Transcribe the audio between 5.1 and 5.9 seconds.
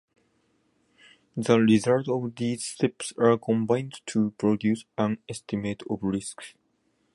estimate